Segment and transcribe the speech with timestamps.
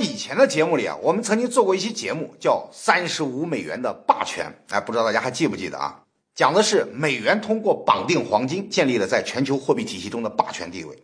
[0.00, 6.02] 以前的节目里啊，我们曾经做过一期节目，叫《三十五美元的霸权》，哎，不知道大家还记不记得啊？
[6.34, 11.02] 讲的是美元通过绑定黄金，建立了在全球货币体系中的霸权地位。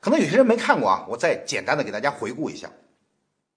[0.00, 2.70] 可能有些人没看过啊，我再简单的给大家回顾一下。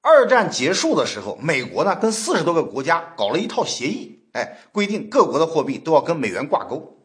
[0.02, 6.98] 二战结束的时候，美国呢跟四十多个国家搞了一套协议，哎，规定各国的货币都要跟美元挂钩，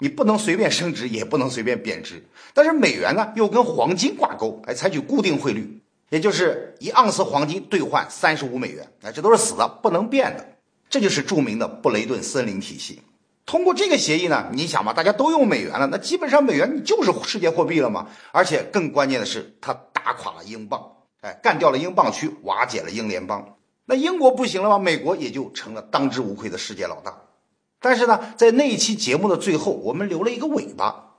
[0.00, 2.24] 你不能随便升值，也不能随便贬值。
[2.52, 10.46] 但是美元呢又跟黄金挂钩，哎，采取固定汇率，也就是一盎司黄金兑换三十五美元，哎，这都是死的，不能变的。
[10.88, 13.02] 这就是著名的布雷顿森林体系。
[13.46, 18.08] 通过这个协议呢，你想吧，大家都用美元了，那基本上美元你就是世界货币了嘛。
[18.32, 20.80] 而且更关键的是，它打垮了英镑。
[21.20, 24.78] 哎，干掉了英镑区，瓦解了英联邦，那英国不行了吗？
[24.78, 27.18] 美国也就成了当之无愧的世界老大。
[27.80, 31.16] 但是呢，在那一期节目的最后，我们留了一个尾巴，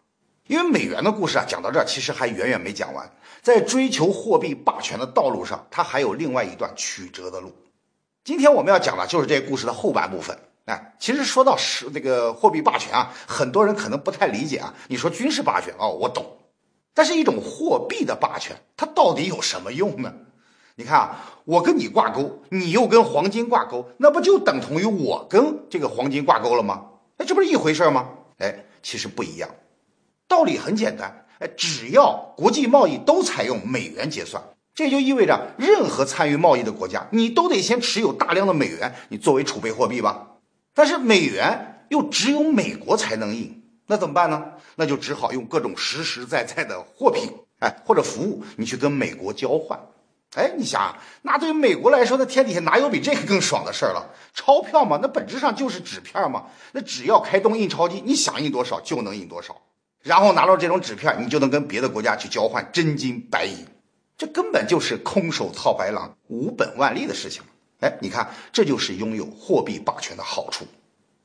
[0.47, 3.11] 因为美元的故事啊，讲到这儿其实还远远没讲完。
[3.45, 7.53] 在追求货币霸权的道路上，它还有另外一段曲折的路。
[8.23, 10.35] 今天我们要讲的就是这个故事的后半部分。
[10.65, 14.73] 哎，其实说到是那个货币霸权啊，很多人可能不太理解啊。
[14.87, 16.25] 你说军事霸权哦，我懂。
[16.95, 20.11] 但是一种货币的霸权，它到底有什么用呢？
[20.73, 26.83] 你看啊，我跟你挂钩，你又跟黄金挂钩，那不就等同于我跟这个黄金挂钩了吗？
[27.17, 28.09] 哎，这不是一回事吗？
[28.39, 29.47] 哎，其实不一样。
[30.27, 34.41] 道理很简单，哎，只要国际贸易都采用美元结算，
[34.73, 40.27] 这就意味着任何参与贸易的国家，你都得先持有大量的美元，你作为储备货币吧。
[40.73, 43.63] 但是美元又只有美国才能印。
[43.87, 44.43] 那怎么办呢？
[44.75, 49.79] 那就只好用各种实实在在的货品，哎，或者服务，你去跟美国交换。
[50.35, 54.09] 哎，你想，那对于美国来说，那天底下哪有比这个更爽的事儿了？
[54.33, 56.47] 钞票嘛，那本质上就是纸片嘛。
[56.73, 59.55] 那只要开动印钞机，你想印多少就能印多少，
[60.05, 63.65] 然后拿到这种纸片，你就能跟别的国家去交换真金白银。
[64.15, 67.41] 这根本就是空手套白狼、无本万利的事情。
[67.79, 70.67] 哎，你看，这就是拥有货币霸权的好处。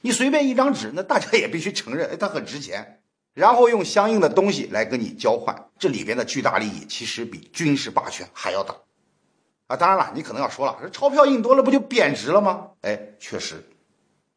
[0.00, 3.03] 你随便一张纸，那大家也必须承认，哎，它很值钱，
[3.34, 8.75] 然后用相应的东西来跟你交换，这里边的巨大利益其实比军事霸权还要大，
[9.66, 12.69] 啊，当然了，你可能要说了，这钞票印多了不就贬值了吗？
[12.81, 13.62] 哎，确实，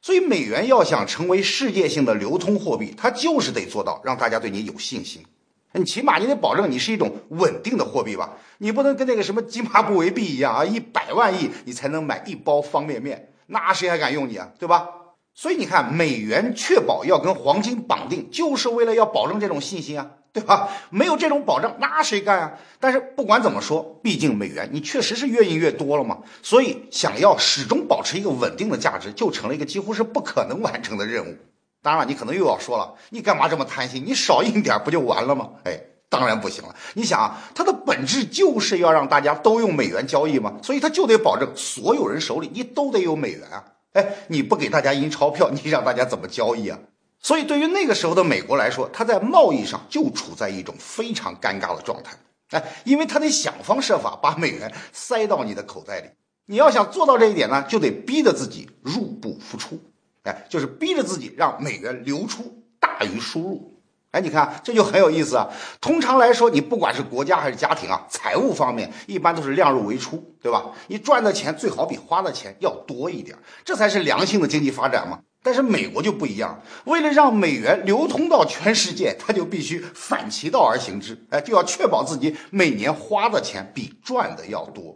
[0.03, 5.23] 所以美元要想成为世界性的流通货币，它就是得做到让大家对你有信心，
[5.71, 14.89] 你起码你得保证你是一种稳定的货币吧，你不能跟那个什么津巴布韦币一样啊，一百万亿你才能买一包方便面，那谁还敢用你啊，对吧？
[15.35, 20.69] 所以你看，美元确保要跟黄金绑定，就是为了要保证这种信心啊，对吧？
[20.91, 22.53] 没有这种保证，那谁干啊？
[22.79, 31.35] 但是不管怎么说，毕竟美元你确实是越印越多了嘛，所以想要始终保持一个稳定的价值，就成了一个几乎是不可能完成的任务。
[31.81, 34.03] 当然了，你可能又要说了，你干嘛这么贪心？
[34.05, 35.49] 你少印点不就完了吗？
[35.65, 35.79] 哎，
[36.09, 36.75] 当然不行了。
[36.93, 43.72] 你想啊，它的本质就是要让大家都用美元交易嘛，所以它就得保证所有人手里你都得有美元啊。
[43.93, 46.79] 哎，你不给大家印钞票，你让大家怎么交易啊？
[47.19, 52.13] 所以对于那个时候的美国来说，它在贸易上就处在一种非常尴尬的状态。
[52.49, 56.07] 哎，因为他得想方设法把美元塞到你的口袋里。
[56.45, 59.79] 你要想做到这一点呢，就得逼着自己入不敷出。
[60.23, 63.72] 哎，就是逼着自己让美元流出大于输入。
[64.13, 65.49] 哎，你看这就很有意思啊。
[65.81, 70.65] 通常来说，你不管是国家还是家庭啊，财务方面一般都是量入为出，对吧？
[70.87, 73.35] 你赚的钱最好比花的钱要多一点，
[73.65, 75.21] 这才是良性的经济发展嘛。
[75.41, 84.95] 但是美国就不一样，为了让美元流通到全世界，它就必须反其道而行之，哎，就要确保自己每年花的钱比赚的要多。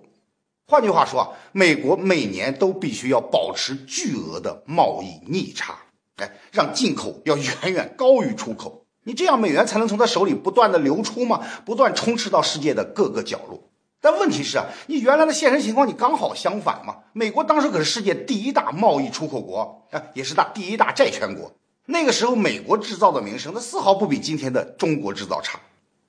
[0.67, 5.75] 换句话说啊，美国每年都必须要保持巨额的贸易逆差，
[6.17, 8.83] 哎，让进口要远远高于出口。
[9.07, 11.41] 你这样美元才能从他手里不断的流出吗？
[11.63, 13.57] 不断充斥到世界的各个角落。
[14.01, 16.97] 但问题是啊，你原来的现实情况你刚好相反嘛。
[17.13, 21.49] 美国当时可是世界第一大贸易出口国啊，也是大第一大债权国。
[21.85, 25.57] 那个时候美国制造的名声，那丝毫不比今天的中国制造差。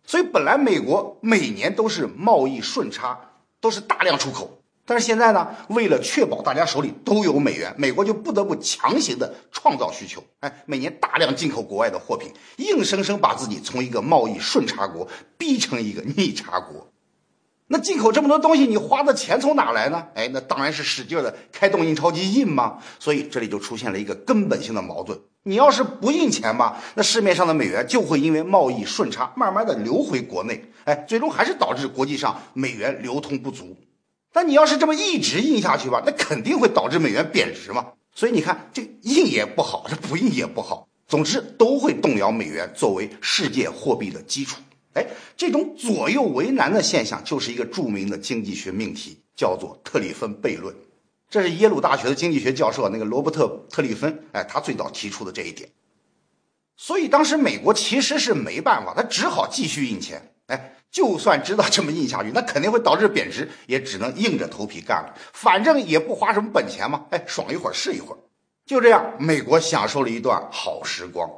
[0.04, 3.16] 所以本来美国每年都是贸易顺差，
[3.60, 4.57] 都是大量出口。
[4.88, 15.06] 但是现在呢，为了确保大家手里都有美元，美国就不得不强行的创造需求，哎，每年大量进口国外的货品，硬生生把自己从一个贸易顺差国
[15.36, 16.88] 逼成一个逆差国。
[17.66, 20.06] 那进口这么多东西，你花的钱从哪来呢？
[20.14, 22.78] 哎，那当然是使劲的开动印钞机印嘛。
[22.98, 33.76] 所以这里就出现了一个根本性的矛盾：你要是不印钱吧，那市面上的美元就会因为贸易顺差慢慢的流回国内，哎，最终还是导致国际上美元流通不足。
[34.32, 37.92] 但你要是这么一直印下去吧，那肯定会导致美元贬值嘛。
[38.14, 44.60] 所以你看，这印也不好，这不印也不好，总之都会动摇美元作为世界货币的基础。
[44.94, 50.74] 哎，这种左右为难的现象就是一个著名的经济学命题，叫做特里芬悖论。
[51.30, 55.68] 这是耶鲁大学的经济学教授那个罗伯特·特里芬，哎，他最早提出的这一点。
[56.76, 60.32] 所以当时美国其实是没办法，他只好继续印钱。
[60.46, 65.14] 哎，就算知道这么印下去，那肯定会导致贬值，也只能硬着头皮干了。
[65.32, 68.18] 反正也不花什么本钱嘛，哎，爽一会儿是一会儿。
[68.64, 71.30] 就这样，美国享受了一段好时光。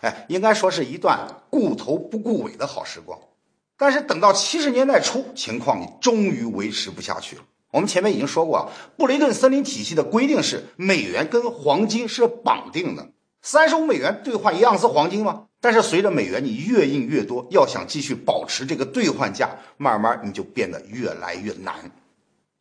[0.00, 3.18] 哎，应该说是一段顾头不顾尾的好时光。
[3.76, 7.42] 但是等到七十年代初，情况终于维持不下去了。
[7.70, 13.08] 我们前面已经说过啊，布雷顿森林体系的规定是美元跟黄金是绑定的，
[13.42, 15.44] 三十五美元兑换一盎司黄金吗？
[15.60, 21.90] 但是随着美元你越印越多，要想继续保持这个兑换价，慢慢你就变得越来越难。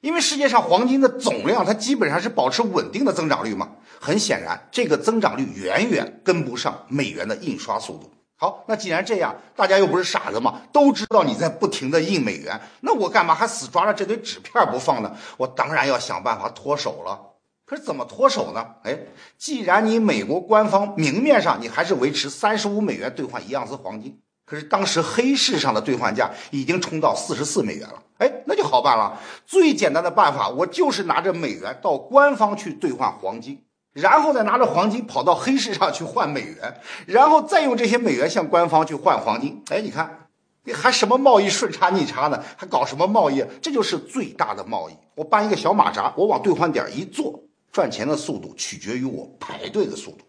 [0.01, 8.12] 因为世界上黄金的总量它基本上是保持稳定的增长率嘛，很显然这个增长率远远跟不上美元的印刷速度。
[8.35, 15.15] 好，那既然这样，大家又不是傻子嘛，都知道你在不停的印美元，那我干嘛还死抓着这堆纸片不放呢？
[15.38, 17.19] 我当然要想办法脱手了。
[17.68, 18.66] 可是怎么脱手呢？
[18.84, 18.98] 哎，
[19.38, 28.02] 既然你美国官方明面上你还是维持三十五美元兑换一盎司黄金，可是当时黑市上的兑换价已经冲到四十四美元了。
[28.19, 33.62] 哎，那就好办了，最简单的办法，我就是拿着美元到官方去兑换黄金。
[33.92, 39.62] 然后再拿着黄金跑到黑市上去换美元，然后再用这些美元向官方去换黄金。
[39.69, 40.30] 哎，你看，
[40.64, 42.42] 你还什么贸易顺差逆差呢？
[42.56, 43.44] 还搞什么贸易？
[43.60, 44.94] 这就是最大的贸易。
[45.16, 47.42] 我搬一个小马扎，我往兑换点一坐，
[47.72, 50.19] 赚钱的速度取决于我排队的速度。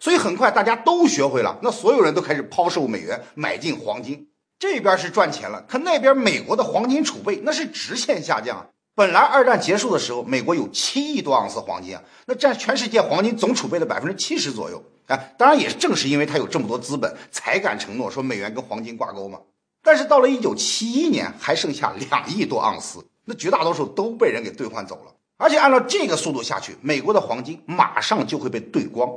[0.00, 4.28] 所以很快大家都学会了，那所有人都开始抛售美元，买进黄金。
[4.58, 8.70] 这边是赚钱了，可那边美国的黄金储备那是直线下降。
[8.94, 14.82] 本来二战结束的时候，美国有七亿多盎司黄金啊，那占全世界黄金总储备的百分之七十左右。
[15.06, 19.38] 哎，当然也正是因为他有这么多资本，才敢承诺说美元跟黄金挂钩嘛。
[19.82, 25.12] 但是到了一九七一年，还剩下两亿多盎司，那绝大多数都被人给兑换走了。
[25.38, 29.08] 而且按照这个速度下去，美国的黄金马上就会被兑光。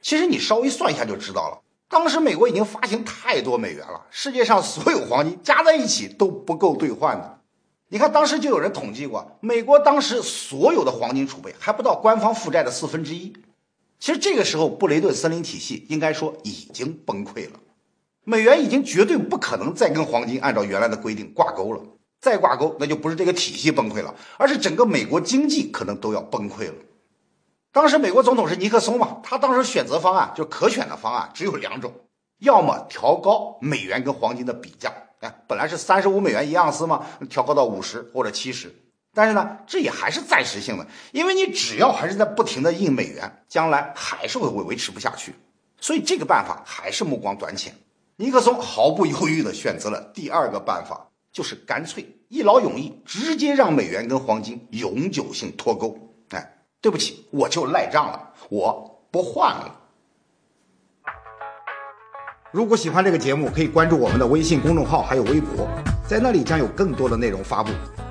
[0.00, 7.38] 其实你稍微算一下就知道了，当时美国已经发行太多美元了，世界上所有黄金加在一起都不够兑换的。
[7.88, 13.32] 你看，当时就有人统计过，美国当时所有的黄金储备还不到官方负债的四分之一。
[13.98, 17.58] 其实这个时候，布雷顿森林体系应该说已经崩溃了，
[18.24, 21.82] 美元已经绝对不可能再跟黄金按照原来的规定挂钩了。
[22.20, 26.74] 再挂钩，那就不是这个体系崩溃了，而是整个美国经济可能都要崩溃了。
[27.72, 31.92] 当时美国总统是尼克松嘛，他当时选择方案就可选的方案只有两种，
[32.40, 34.92] 要么调高美元跟黄金的比价。
[35.20, 38.74] 哎，本来是三十五美元一盎司嘛，调高到五十或者七十，
[39.14, 45.34] 但是呢，这也还是暂时性的，因为你只要还是在不停的印美元，将来还是会维维持不下去，
[45.78, 47.74] 所以这个办法还是目光短浅。
[48.16, 55.96] 尼克松毫不犹豫地选择了第二个办法，就是干脆一劳永逸，直接让美元跟黄金永久性脱钩。
[56.30, 59.76] 哎，对不起，我就赖账了，我不换了。
[62.52, 65.68] 如果喜欢这个节目，可以关注我们的微信公众号，还有微博，
[66.08, 67.70] 在那里将有更多的内容发布。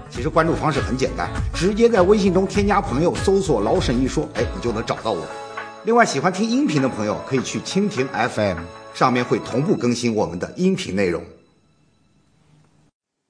[0.10, 5.25] 其实关注方式很简单，直接在微信中添加朋友，搜索“老沈一说”，哎，你就能找到我。
[5.83, 8.58] 另外，喜欢听音频的朋友可以去蜻蜓 FM，
[8.93, 11.22] 上面会同步更新我们的音频内容。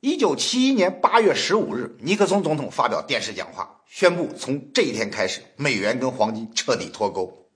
[0.02, 7.50] 一九七一年八月十五日，尼克松总统发表电视讲话，宣布从这一天开始，美元跟黄金彻底脱钩。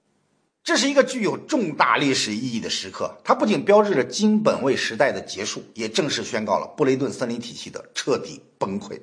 [0.62, 9.00] 这是一个具有重大历史意义的时刻，它不仅标志着金本位时代的结束，也正式宣告了布雷顿森林体系的彻底崩溃。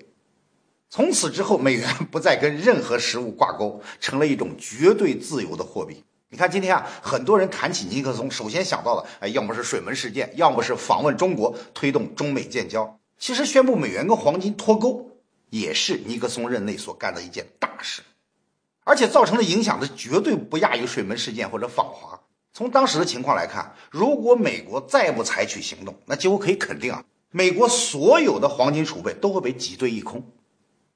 [0.91, 6.05] 从此之后，美元不再跟任何实物挂钩，成了一种绝对自由的货币。
[6.29, 13.00] 你看，今天啊，很多人谈起尼克松，首先想到的，哎，要么是水门事件，要么是访问中国，推动中美建交。
[13.21, 15.11] 其实，宣布美元跟黄金脱钩，
[15.51, 18.01] 也是尼克松任内所干的一件大事。
[18.83, 22.19] 而且造成的影响的绝对不亚于水门事件或者访华。
[22.55, 30.25] 从当时的情况来看，如果美国再不采取行动，那几乎可以肯定啊，美国所有的黄金储备都会被挤兑一空。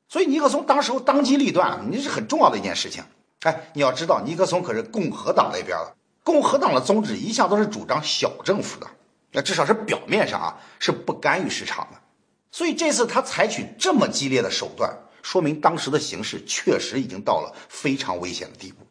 [0.08, 3.04] 所以尼克松当时当机立断，你是很重要的一件事情。
[3.42, 8.86] 哎，你要知道，尼克松可是共和党那边的，共和党的宗旨一向都是主张小政府的，
[9.32, 12.00] 那至少是表面上啊是不干预市场的。
[12.54, 14.96] 所以这次他采取这么激烈的手段。
[15.24, 18.86] 说明当时的形势确实已经到了非常危险的地步。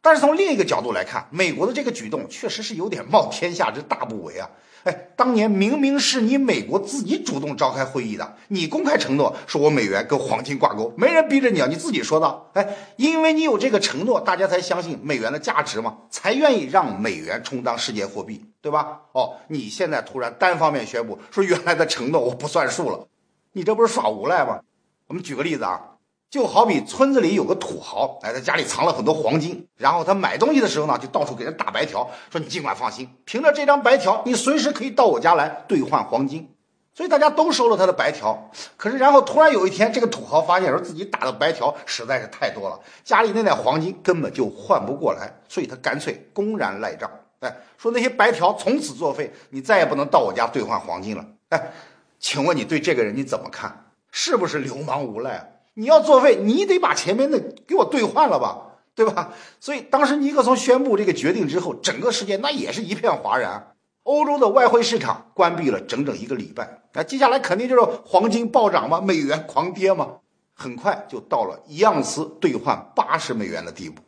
[0.00, 4.50] 但是从另一个角度来看，美国的这个举动确实是有点冒天下之大不韪啊！
[4.82, 12.42] 哎，当年明明是你美国自己主动召开会议的，你公开承诺说我美元跟黄金挂钩，没人逼着你啊，你自己说的。
[12.54, 19.02] 哎，因为你有这个承诺，大家才相信美元的价值嘛，才愿意让美元充当世界货币，对吧？
[19.12, 23.06] 哦，你现在突然单方面宣布说原来的承诺我不算数了，
[23.52, 24.60] 你这不是耍无赖吗？
[25.08, 25.88] 我们举个例子啊。
[26.30, 36.48] 就好比村子里有个土豪，哎，在家里藏了很多黄金，然后他买东西的时候呢，就到处给人打白条，说你尽管放心，凭着这张白条，你随时可以到我家来兑换黄金。
[36.94, 38.50] 所以大家都收了他的白条。
[38.78, 47.10] 可是，然后突然有一天，这个土豪发现说自己打的白条实在是太多了，家里那点黄金根本就换不过来，所以他干脆公然赖账，
[47.42, 51.26] 哎，说那些白条从此作废，你再也不能到我家兑换黄金了。
[51.50, 51.72] 哎，
[52.18, 53.90] 请问你对这个人你怎么看？
[54.10, 55.60] 是不是流氓无赖？
[55.74, 59.32] 你要作废，你得把前面的给我兑换了吧，对吧？
[59.58, 66.82] 所以当时尼克松宣布这个决定之后，整个世界那也是一片哗然，欧洲的外汇市场关闭了整整一个礼拜。
[66.92, 70.18] 那接下来肯定就是黄金暴涨嘛，美元狂跌嘛，
[70.54, 74.02] 很快就到了一盎司兑换八十美元的地步。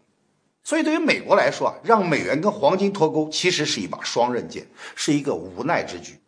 [0.64, 4.66] 所以对于美国来说啊，让美元跟黄金脱钩，其实是一把双刃剑，
[4.96, 6.18] 是一个无奈之举。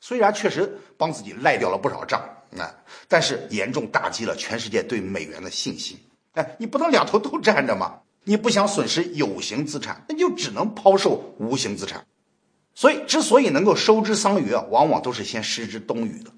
[0.00, 2.22] 虽然确实帮自己赖掉了不少账。
[2.56, 2.72] 啊，
[3.08, 5.98] 但是严重打击了全世界对美元的信心。
[6.34, 8.00] 哎，你不能两头都占着嘛？
[8.22, 12.06] 你不想损失有形资产，那就只能抛售无形资产。
[12.72, 16.30] 所以，之所以能够收之桑榆啊，往往都是先失之东隅的。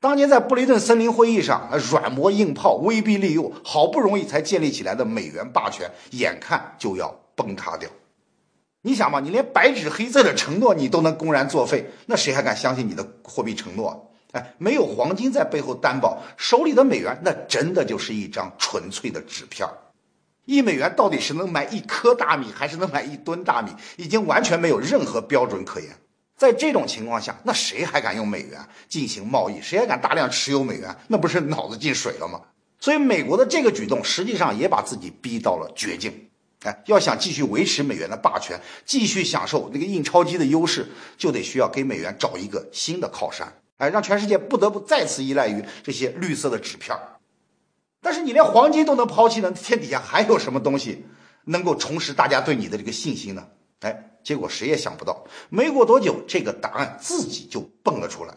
[0.00, 7.90] 当年在布雷顿森林会议上，软磨硬泡、威逼利诱，好不容易才建立起来的美元霸权，眼看就要崩塌掉。
[8.82, 14.12] 你想嘛，你连白纸黑字的承诺你都能公然作废，那谁还敢相信你的货币承诺？
[14.30, 19.68] 哎，没有黄金在背后担保，手里的美元那真的就是一张纯粹的纸片
[20.44, 25.88] 一美元到底是能买一颗大米，还是能买一吨大米，已经完全没有任何标准可言。
[26.38, 29.60] 在这种情况下，那谁还敢用美元进行贸易？
[29.60, 30.96] 谁还敢大量持有美元？
[31.08, 32.40] 那不是脑子进水了吗？
[32.78, 36.30] 所以，美国的这个举动实际上也把自己逼到了绝境。
[36.62, 43.52] 哎，要想继续维持美元的霸权，继续享受那个印钞机的优势，就得需要给美元找一个新的靠山。
[43.78, 46.96] 哎，让全世界不得不再次依赖于这些绿色的纸片
[48.00, 51.04] 但是你连黄金都能抛弃呢，天底下还有什么东西
[51.46, 53.48] 能够重拾大家对你的这个信心呢？
[53.80, 58.34] 哎，结果谁也想不到，没过多久，这个答案自己就蹦了出来。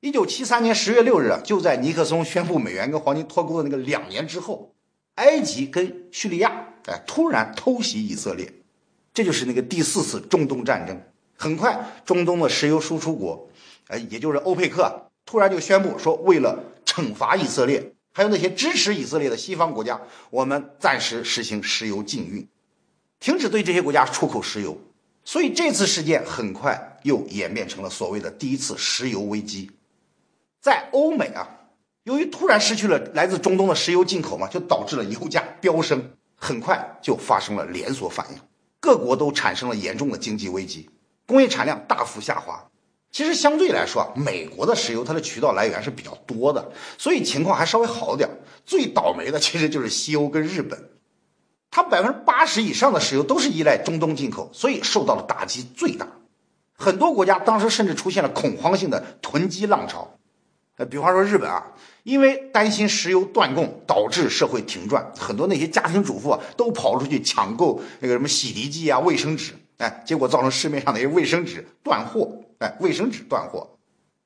[0.00, 4.74] 一九七三年十月六日啊，就在尼克松宣布美元跟黄金脱钩的那个两年之后，
[5.16, 8.52] 埃及跟叙利亚哎突然偷袭以色列，
[9.14, 11.00] 这就是那个第四次中东战争。
[11.36, 13.48] 很快，中东的石油输出国。
[13.88, 20.00] 哎，也就是欧佩克突然就宣布说，为了惩罚以色列，还有那些支持以色列的西方国家，
[20.30, 22.46] 我们暂时实行石油禁运，
[23.22, 24.76] 停止对这些国家出口石油。
[25.24, 29.70] 所以这次事件很快又演变成了所谓的第一次石油危机。
[30.60, 31.48] 在欧美啊，
[32.02, 38.38] 由于突然失去了来自中东的石油进口嘛，就导致了油价飙升，很快就发生了连锁反应，
[38.80, 40.90] 各国都产生了严重的经济危机，
[41.24, 42.68] 工业产量大幅下滑。
[43.12, 48.28] 其实相对来说啊，美国的石油它的渠道来源是比较多的，所以情况还稍微好点
[48.66, 50.90] 最倒霉的其实就是西欧跟日本，
[51.72, 56.06] 它百分之八十以上的石油都是依赖中东进口，所以受到的打击最大。
[56.74, 60.18] 很多国家当时甚至出现了恐慌性的囤积浪潮。
[60.76, 72.30] 呃，比方说日本啊，因为担心石油断供导致社会停转，很多那些家庭主妇啊都跑出去抢购那个什么洗涤剂啊、卫生纸，哎，结果造成市面上的一些卫生纸断货。
[72.58, 73.78] 哎，卫生纸断货，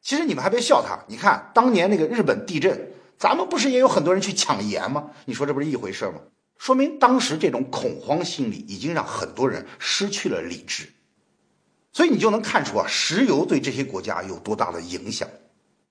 [0.03, 0.99] 其实你们还别笑他。
[1.07, 5.11] 你看当年那个日本地震，咱们不是也有很多人去抢盐吗？
[5.25, 6.15] 你说这不是一回事吗？
[6.59, 10.89] 说明当时这种恐慌心理已经让很多人失去了理智。
[11.93, 15.29] 所以你就能看出啊，石油对这些国家有多大的影响。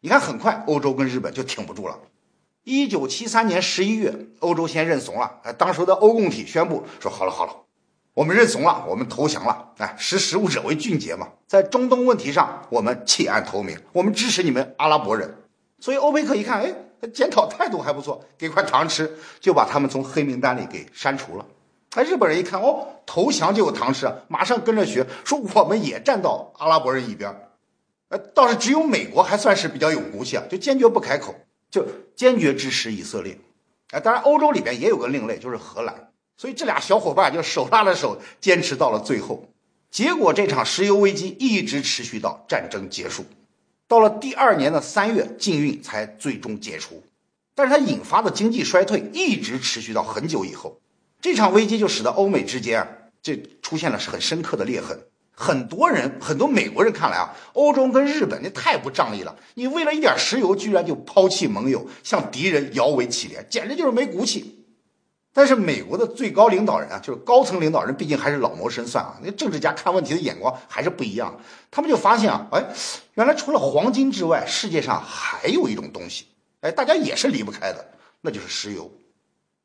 [0.02, 2.00] 你看，很快欧洲跟日本就挺不住了。
[2.64, 5.40] 一九七三年十一月，欧洲先认怂了。
[5.44, 7.56] 哎，当时的欧共体宣布说：“好了好了。”
[8.14, 9.74] 我们认怂了，我们投降了。
[9.78, 15.36] 哎，识时务者为俊杰嘛，在中东问题上，我们弃暗投明，我们支持你们阿拉伯人。
[15.80, 16.74] 所以欧佩克一看，哎，
[17.14, 21.46] 检讨态度还不错，给块糖吃，就把他们从黑名单里给删除了。
[21.92, 27.34] 哎，日本人一看，哦，投降就有糖吃，马上跟着学，说我们也站到阿拉伯人一边。
[28.10, 31.34] 呃，倒是只有美国还算是比较有骨气啊，就坚决不开口，
[31.72, 31.86] 就
[32.16, 33.38] 坚决支持以色列。
[33.92, 36.10] 哎，当然欧洲里边也有个另类，就是荷兰。
[36.38, 39.46] 所以这俩小伙伴就手拉着手坚持到了最后，
[39.90, 43.24] 结果这场石油危机一直持续到战争结束，
[43.88, 47.04] 到了第二年的三月，禁运才最终解除。
[47.54, 50.82] 但是它引发的经济衰退一直持续到很久以后，
[51.22, 52.88] 这场危机就使得欧美之间啊，
[53.22, 55.00] 这出现了很深刻的裂痕。
[55.38, 64.65] 很多人，很多美国人看来啊，欧洲跟日本那太不仗义了，你为了一点石油，居然就抛弃盟友，向敌人摇尾乞怜，简直就是没骨气。
[65.38, 69.20] 但是美国的最高领导人啊，就是高层领导人，毕竟还是老谋深算啊。
[69.22, 71.38] 那政治家看问题的眼光还是不一样。
[71.70, 72.64] 他们就发现啊，哎，
[73.16, 76.28] 原来除了黄金之外，世界上还有一种东西，
[76.62, 77.86] 哎，大家也是离不开的，
[78.22, 78.90] 那就是石油。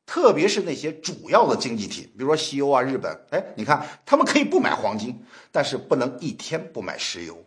[0.05, 5.23] 特别是那些主要的经济体，比如说西欧啊、日本，哎，你看他们可以不买黄金，
[5.53, 7.41] 但是不能一天不买石油。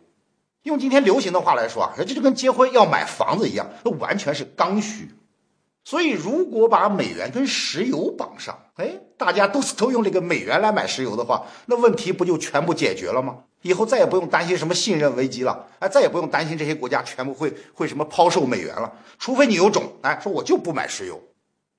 [0.63, 5.11] 用今天流行的话来说啊，这就跟结婚要买房子一样，那完全是刚需。
[5.85, 13.41] 所以，如果把美元跟石油绑上，哎，大家都都用这个美元来买石油的话，那问题不就全部解决了吗？
[13.61, 18.91] 以后再也不用担心什么信任危机了，哎，再也不用担心这些国家全部会会什么抛售美元了。
[19.19, 21.21] 除非你有种，哎，说我就不买石油，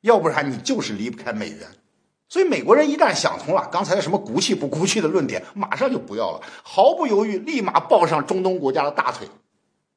[0.02, 1.62] 要不然你就是离不开美元。
[2.30, 9.28] 所以美国人一旦想通了刚才的什么骨气不骨气的论点，马上就不要了，毫不犹豫，立马抱上中东国家的大腿。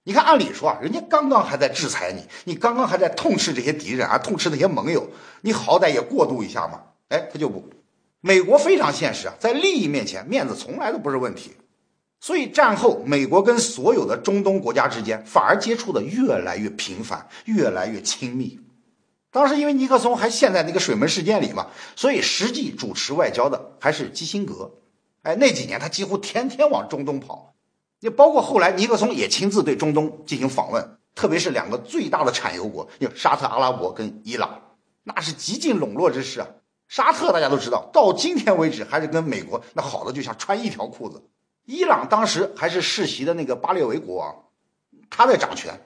[0.09, 5.07] 你看，按理说啊，人家刚刚还在制裁你，你刚刚还在痛斥这些敌人啊，痛斥那些盟友，
[5.43, 6.81] 你好歹也过渡一下嘛。
[7.11, 7.63] 哎，他就不，
[8.23, 11.53] 美国非常现实啊，在利益面前，面子从来都不是问题。
[12.21, 18.59] 所以战后，美国跟所有的中东国家之间反而接触的越来越频繁，越来越亲密。
[19.31, 24.73] 当时因为尼克松还陷在那个水门事件里嘛，所以实际主持外交的还是基辛格。
[25.21, 27.53] 哎，那几年他几乎天天往中东跑。
[28.01, 34.61] 也包括后来尼克松也亲自对中东进行访问，特别是两个最大的产油国，就沙特阿拉伯跟伊朗，
[35.05, 36.47] 那是极尽笼络之势啊。
[36.87, 41.23] 沙特大家都知道，到今天为止还是跟美国那好的就像穿一条裤子。
[41.67, 44.35] 伊朗当时还是世袭的那个巴列维国王，
[45.11, 45.79] 他在掌权，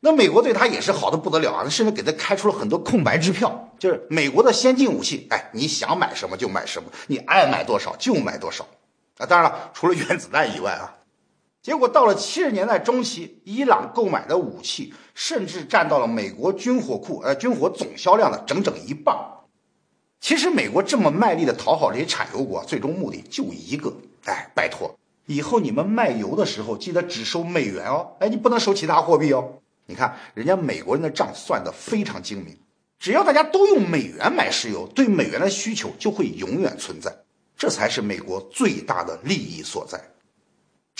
[0.00, 8.66] 那美国对他也是好的不得了啊，甚至给他开出了很多空白支票，就是美国的先进武器，哎，你想买什么就买什么，你爱买多少就买多少。
[9.16, 10.99] 啊，当然了，除了原子弹以外啊。
[11.62, 19.14] 结果到了七十年代中期，伊朗购买的武器甚至占到了美国军火库呃军火总销量的整整一半。
[20.20, 23.92] 其实美国这么卖力的讨好这些产油国，最终目的就一个，
[24.24, 29.60] 哎，拜托，以后你们卖油的时候记得只收美元哦，哎，你不能收其他货币哦。
[29.84, 32.56] 你看人家美国人的账算得非常精明，
[32.98, 37.14] 只要大家都用美元买石油，对美元的需求就会永远存在，
[37.56, 40.00] 这才是美国最大的利益所在。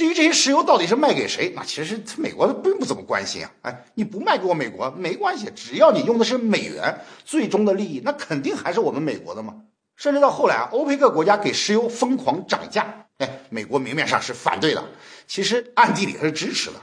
[0.00, 3.50] 至于这些石油到底是卖给谁，那其实美国并不怎么关心啊。
[3.60, 9.56] 哎，你不卖给我美国没关系，只要你用的是美元，最终的利益那肯定还是我们美国的嘛。
[9.96, 14.82] 甚至到后来啊，欧佩克国家给石油疯狂涨价，哎，美国明面上是反对的，
[15.26, 16.76] 其实暗地里是支持的。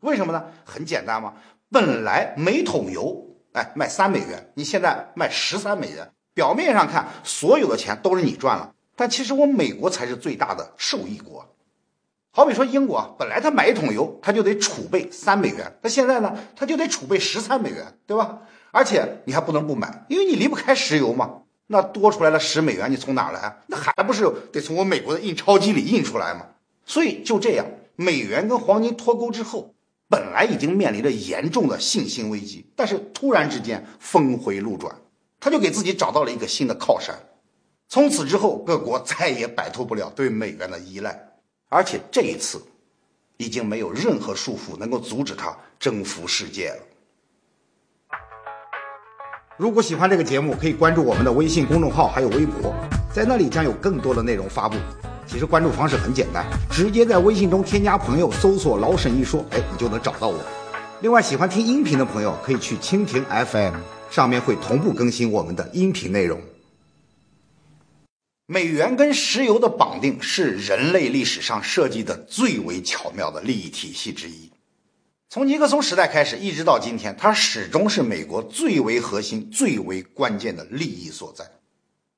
[0.00, 0.42] 为什么呢？
[0.64, 1.34] 很简单嘛，
[1.70, 11.48] 本来每桶油哎卖三美元，你现在卖十三美元，表面上看所有的钱都是你赚了，但其实我美国才是最大的受益国。
[12.36, 18.40] 好比说英国，本来他买一桶油，他就得储备三美元，那现在呢，他就得储备十三美元，对吧？
[18.72, 21.42] 而且你还不能不买，因为你离不开石油嘛。
[21.68, 23.60] 那多出来的十美元你从哪来？
[23.68, 26.44] 那还不是得从我美国的印钞机里印出来吗？
[26.84, 29.72] 所以就这样，美元跟黄金脱钩之后，
[30.08, 34.92] 本来已经面临着严重的信心危机，但是突然之间峰回路转，
[35.38, 37.14] 他就给自己找到了一个新的靠山。
[37.88, 41.33] 从此之后，各国再也摆脱不了对美元的依赖。
[41.74, 42.62] 而且这一次，
[43.36, 46.76] 已经没有任何束缚能够阻止他征服世界了。
[49.56, 52.72] 如果喜欢这个节目，可以关注我们的微信公众号还有微博，
[53.12, 54.76] 在那里将有更多的内容发布。
[55.26, 60.38] 其实关注方式很简单，直接在微信中添加朋友，搜索“老沈一说”，哎，你就能找到我。
[61.00, 63.74] 另外，喜欢听音频的朋友可以去蜻蜓 FM，
[64.12, 66.40] 上面会同步更新我们的音频内容。
[68.46, 74.50] 美元跟石油的绑定是人类历史上设计的最为巧妙的利益体系之一。
[75.30, 81.52] 从尼克松时代开始，一直到今天，它始终是美国最为核心、最为关键的利益所在。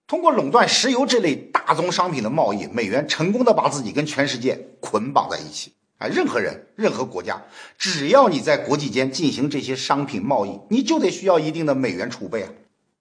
[0.09, 5.75] 通过垄断石油这类大宗商品的贸易，美元成功的把自己跟全世界捆绑在一起。
[5.99, 7.41] 啊，任何人、任何国家，
[7.79, 12.51] 只要你在国际间进行这些商品贸易，你就得需要一定的美元储备啊。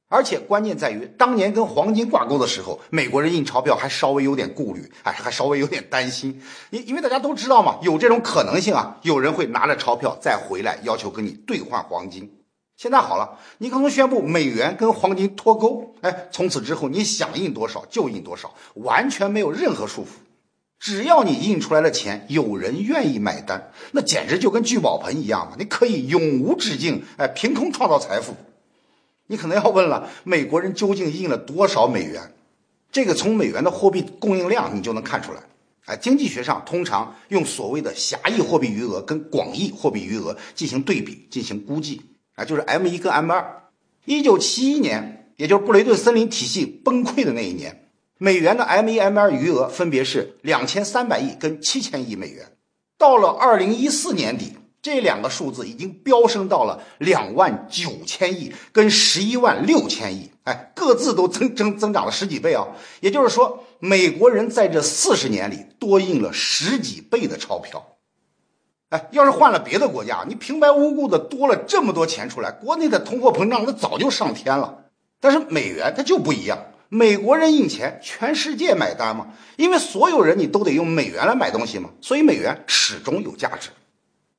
[0.07, 6.39] 而且关键在于，当年跟黄金挂钩的时候，美国人印钞票还稍微有点顾虑，哎，还稍微有点担心，
[6.69, 12.31] 因因为大家都知道嘛，有这种可能性啊，有人会拿着钞票再回来要求跟你兑换黄金。
[12.77, 20.09] 现在好了，尼克松宣布美元跟黄金脱钩，哎，从此之后你想印多少就印多少，完全没有任何束缚，
[20.77, 28.35] 只要你印出来的钱有人愿意买单，那简直就跟聚宝盆一样嘛，你可以永无止境，哎，凭空创造财富。
[29.27, 32.33] 你可能要问了，美国人究竟印了多少美元？
[32.91, 35.41] 这个从美元的货币供应量你就能看出来。
[35.85, 42.01] 哎，经济学上通常用所谓的狭义货币余额跟广义货币余额进行对比进行估计
[42.35, 43.63] 啊，就是 M 一跟 M 二。
[44.05, 52.45] 一九七一年，也就是布雷顿森林体系崩溃的那一年，美元的 M 一 M 二余额分别是两千三百亿跟七千亿美元。
[52.97, 54.53] 到了二零一四年底，
[54.85, 62.67] 这两个数字已经飙升到了两万九千亿跟十一万六千亿，哎，各自都增增增长了十几倍啊！
[62.99, 63.63] 也就是说。
[63.79, 67.97] 美国人在这四十年里多印了十几倍的钞票，
[68.89, 74.85] 哎，要是换了别的国家，你平白无故的多了这么多钱出来，国内的通货膨胀那早就上天了。
[75.19, 76.57] 但是美元它就不一样，
[76.89, 83.69] 美国人印钱，全世界买单嘛，因为所有人你都得用美元来买东西嘛，所以美元始终有价值。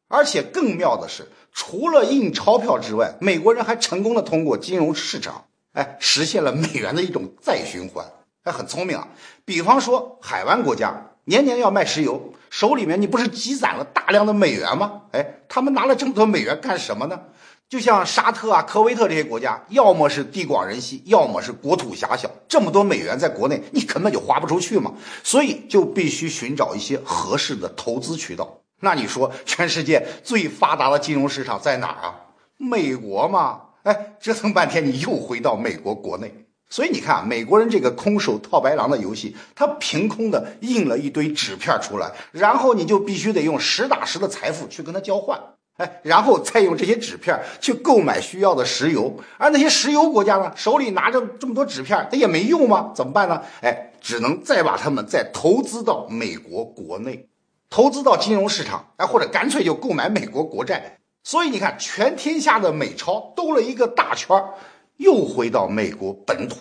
[0.09, 8.05] 而且更妙的是，除了印钞票之外，美国人还成功的通过金融市场，哎，实现了美元的一种再循环。
[8.45, 9.09] 还很聪明啊，
[9.45, 15.03] 比方说海湾国家年年要卖石油，手里面你不是积攒了大量的美元吗？
[15.11, 17.21] 哎，他们拿了这么多美元干什么呢？
[17.69, 28.61] 就像沙特啊、科威特这些国家，要么是地广人稀，要么是国土狭小，这么多美元在国内你根本就花不出去嘛，所以就必须寻找一些合适的投资渠道。
[28.81, 32.15] 那你说，全世界最发达的金融市场在哪儿啊？
[32.59, 36.33] 美国嘛，哎，折腾半天你又回到美国国内。
[36.69, 45.41] 所以你看啊，美国人这个空手套白狼的游戏，他凭空的印了一堆纸片出来，然后你就必须得用实打实的财富去跟他交换，
[45.77, 49.17] 哎，然后再用这些纸片去购买需要的石油。
[49.39, 52.91] 而那些石油国家呢，手里拿着这么多纸片，他也没用吗？
[52.95, 53.41] 怎么办呢？
[53.63, 57.29] 哎，只能再把他们再投资到美国国内，
[57.77, 60.99] 投资到金融市场，哎，或者干脆就购买美国国债。
[61.23, 64.55] 所以你看，全天下的美钞兜了一个大圈儿。
[64.97, 66.57] 又回到美国本土，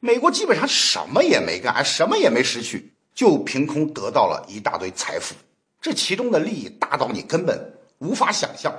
[0.00, 5.34] 美国基本上什么也没干，什么也没失去，就凭空得到了一大堆财富。
[5.82, 8.74] 这其中的利益大到你根本无法想象。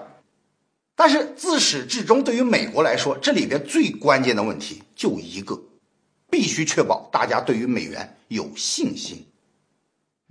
[0.96, 5.62] 但是自始至终，对于美国来说，这里边最关键的问题就一个：
[6.32, 9.24] 必须确保大家对于美元有信心。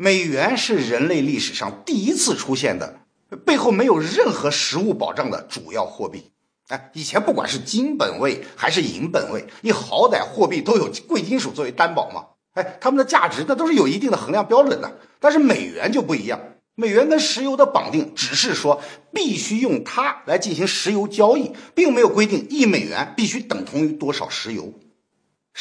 [0.01, 3.01] 美元是人类历史上第一次出现的
[3.45, 6.31] 背后没有任何实物保障的主要货币。
[6.69, 12.27] 哎，以前不管是金本位还是银本位，你好歹货币都有贵金属作为担保嘛。
[12.53, 15.01] 哎，它们的价值那都是有一定的衡量标准的。
[15.19, 16.39] 但是美元就不一样，
[16.77, 18.81] 美元跟石油的绑定只是说
[19.13, 24.73] 必须用它来进行石油交易，并没有规定一美元必须等同于多少石油。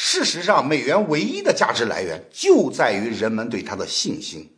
[0.00, 4.48] 事实上，美元唯一的价值来源就在于人们对它的信心。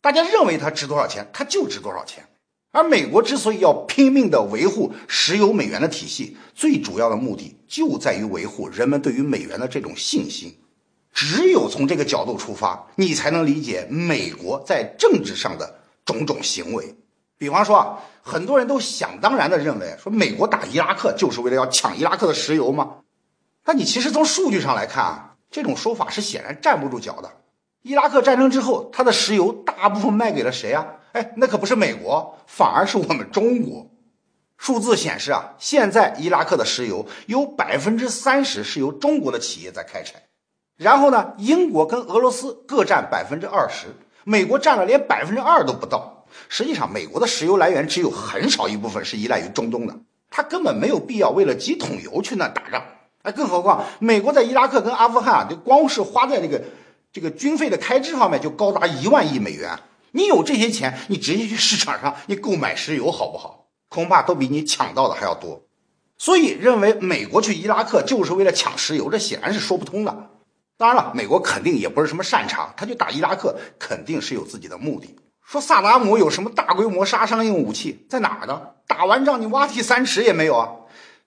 [0.00, 2.26] 大家认为它值多少钱，它就值多少钱。
[2.72, 10.58] 而美国之所以要拼命的维护石油美元的体系，最主要的目的就在于维护人们对于美元的这种信心。
[11.12, 16.96] 只有从这个角度出发，你才能理解美国在政治上的种种行为。
[17.38, 22.96] 比方说啊，很多人都想当然的认为，说美国打伊拉克就是为了要抢伊拉克的石油吗？
[23.64, 27.30] 但你其实从数据上来看啊，这种说法是显然站不住脚的。
[27.82, 30.86] 伊拉克战争之后，它的石油大部分卖给了谁啊？
[31.12, 33.90] 哎，那可不是美国，反而是我们中国。
[34.56, 40.22] 数字显示啊，现在伊拉克的石油有百分之三十是由中国的企业在开采，
[40.76, 43.88] 然后呢，英国跟俄罗斯各占百分之二十，
[44.24, 46.24] 美国占了连百分之二都不到。
[46.48, 49.94] 实际上，美国的石油来源只有很少一部分是依赖于中东的，
[50.30, 52.82] 它根本没有必要为了几桶油去那打仗。
[53.24, 56.62] 哎，更何况美国在伊拉克跟阿富汗啊，就光是花在这个
[57.10, 59.78] 这个军费的开支方面就高达一万亿美元。
[60.12, 63.66] 你有这些钱，你直接去市场上你购买石油好不好？
[63.88, 65.62] 恐怕都比你抢到的还要多。
[66.18, 70.30] 所以认为美国去伊拉克就是为了抢石油，这显然是说不通的。
[70.76, 75.16] 当然了，美国肯定也不是什么善茬，他去打伊拉克肯定是有自己的目的。
[75.42, 78.60] 说萨达姆有什么大规模杀伤性武器在哪儿呢？
[78.86, 80.68] 打完仗你挖地三尺也没有啊。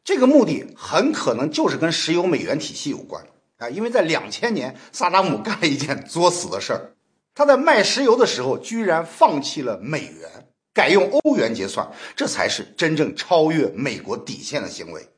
[0.07, 3.25] 这个目的很可能就是跟石油美元体系有关
[3.57, 6.93] 啊，因为在两千年萨达姆干了一件作死的事儿。
[7.35, 15.09] 他在卖石油的时候，居然放弃了美元，改用欧元结算，这才是真正超越美国底线的行为。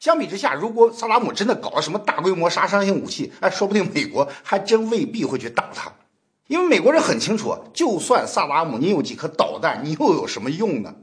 [0.00, 5.92] 相比之下，如果萨达姆真的搞了什么大规模杀伤性武器，哎，说不定美国还真未必会去打他，
[6.46, 10.94] 因为美国人很清楚，就算萨达姆你有几颗导弹，你又有什么用呢？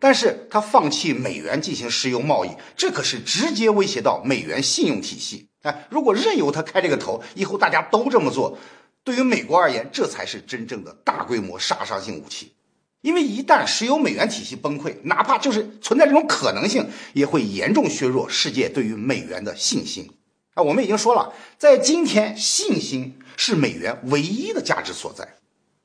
[0.00, 5.48] 但是他放弃美元进行石油贸易，这可是直接威胁到美元信用体系。
[5.62, 8.58] 哎，如果任由他开这个头，以后大家都这么做。
[9.04, 12.54] 对于美国而言，这才是真正的大规模杀伤性武器，
[13.02, 20.10] 因为一旦石油美元体系崩溃，哪怕就是存在这种可能性，也会严重削弱世界对于美元的信心。
[20.54, 25.36] 啊，我们已经说了，在今天，信心是美元唯一的价值所在。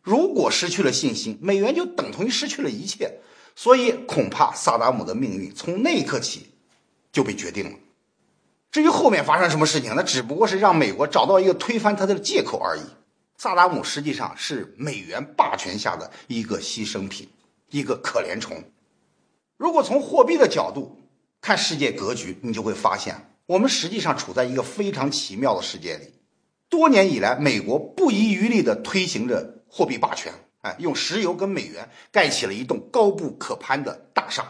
[0.02, 3.20] 如果失去了信心，美元就等同于失去了一切。
[3.56, 6.48] 所以，恐怕萨达姆的命运从那一刻起
[7.12, 7.78] 就被决定了。
[8.70, 12.82] 至于后面发生什么事情，那只不过是让美国找到一个推翻他的借口而已。
[13.38, 17.30] 萨达姆实际上是美元霸权下的一个牺牲品，
[17.70, 18.62] 一个可怜虫。
[19.56, 21.00] 如果从货币的角度
[21.40, 23.16] 看世界格局，你就会发现，
[23.46, 26.14] 我们实际上处在一个非常奇妙的世界里。
[26.68, 30.34] 多年以来，美国不遗余力地推行着货币霸权，
[30.66, 34.44] 哎，用石油跟美元盖起了一栋高不可攀的大厦。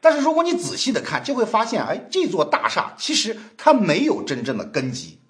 [0.00, 5.20] 但是，如果你仔细的看，就会发现，哎，这座大厦其实它没有真正的根基。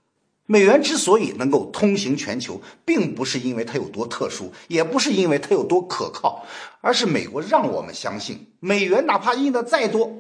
[0.47, 6.47] 美元之所以能够通行全球，并不是因为它有多特殊，也不是因为它有多可靠，
[6.81, 10.11] 而是美国让我们相信，美元哪怕印的再多，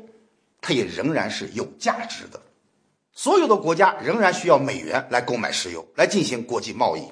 [0.60, 2.38] 它也仍然是有价值的。
[3.14, 7.02] 所有的国家仍然需要美元来购买石油，来进行国际贸易。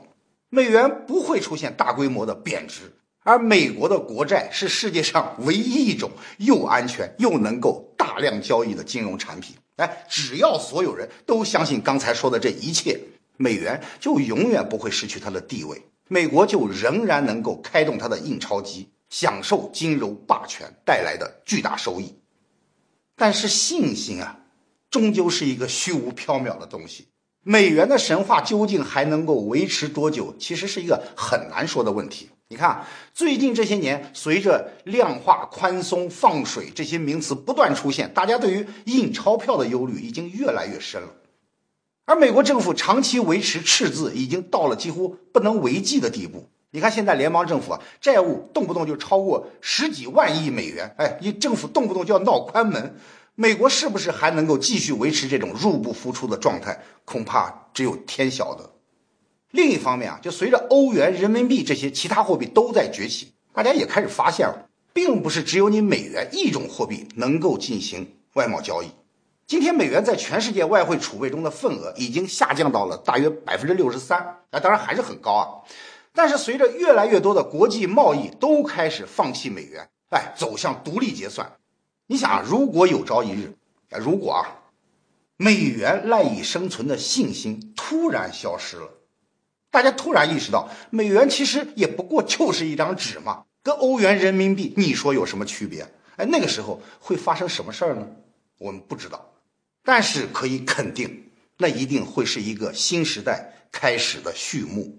[0.52, 9.54] 美元不会出现大规模的贬值，而美国的国债是世界上唯一一种又安全又能够大量交易的金融产品。
[9.76, 12.98] 哎，只要所有人都相信刚才说的这一切，
[13.36, 22.16] 美元就永远不会失去它的地位，美国就仍然能够开动它的印钞机，享受金融霸权带来的巨大收益。
[23.14, 24.40] 但是信心啊，
[24.90, 27.06] 终究是一个虚无缥缈的东西。
[27.42, 32.28] 美元的神话究竟还能够维持多久，其实是一个很难说的问题。
[32.48, 41.08] 你看，最近这些年，随着量化宽松、放水这些名词不断出现，大家对于印钞票的忧虑已经越来越深了。
[42.06, 46.48] 而美国政府长期维持赤字，已经到了几乎不能为继的地步。
[46.72, 52.96] 你看，现在联邦政府啊，债务动不动就超过十几万亿美元，哎，一政府动不动就要闹关门。
[53.34, 56.78] 美国是不是还能够继续维持这种入不敷出的状态？
[57.04, 58.74] 恐怕只有天晓得。
[59.50, 68.88] 另一方面啊，就随着欧元、人民币这些其他货币都在崛起，大家也开始发现了，并不是只有你美元一种货币能够进行外贸交易。
[69.46, 75.46] 今天美元在全世界外汇储备中的份额已经下降到了大约百分之六十三，啊，当然还是很高啊。
[76.12, 81.50] 但是随着越来越多的国际贸易都开始放弃美元，哎，走向独立结算，
[82.10, 83.54] 你想，如果有朝一日，
[83.90, 84.42] 啊，如果啊，
[85.36, 88.90] 美元赖以生存的信心突然消失了。
[89.70, 95.86] 大家突然意识到，美元其实也不过就是一张纸嘛，跟欧元、人民币，你说有什么区别？
[96.16, 98.04] 哎，那个时候会发生什么事儿呢？
[98.58, 99.32] 我们不知道，
[99.84, 104.98] 但是可以肯定，那一定会是一个新时代开始的序幕。